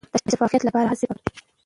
د 0.13 0.15
شفافیت 0.33 0.61
لپاره 0.65 0.89
هڅې 0.91 1.05
پکار 1.09 1.19
دي. 1.25 1.31